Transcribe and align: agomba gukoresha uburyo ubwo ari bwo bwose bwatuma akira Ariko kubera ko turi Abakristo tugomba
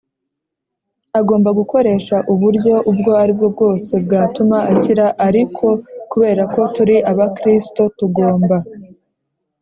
agomba 1.19 1.49
gukoresha 1.59 2.15
uburyo 2.33 2.73
ubwo 2.91 3.11
ari 3.21 3.31
bwo 3.37 3.47
bwose 3.53 3.93
bwatuma 4.05 4.57
akira 4.71 5.05
Ariko 5.27 5.65
kubera 6.11 6.43
ko 6.53 6.61
turi 6.75 6.95
Abakristo 7.11 7.81
tugomba 7.97 8.57